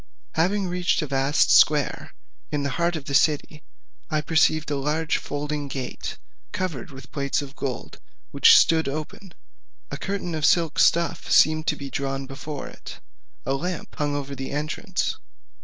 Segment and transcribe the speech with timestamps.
[0.33, 2.15] Having reached a vast square,
[2.51, 3.61] in the heart of the city,
[4.09, 6.17] I perceived a large folding gate,
[6.51, 7.99] covered with plates of gold,
[8.31, 9.35] which stood open;
[9.91, 12.99] a curtain of silk stuff seemed to be drawn before it:
[13.45, 15.17] a lamp hung over the entrance.